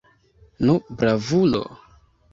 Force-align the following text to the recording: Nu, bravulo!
Nu, 0.69 0.75
bravulo! 1.03 1.63